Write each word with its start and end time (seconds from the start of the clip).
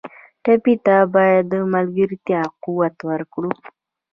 ټپي 0.43 0.73
ته 0.85 0.95
باید 1.15 1.43
د 1.51 1.53
ملګرتیا 1.73 2.41
قوت 2.63 2.95
ورکړو. 3.09 3.51